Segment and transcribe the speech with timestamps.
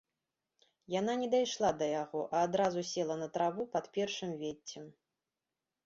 [0.99, 4.85] Яна не дайшла да яго, а адразу села на траву пад першым веццем.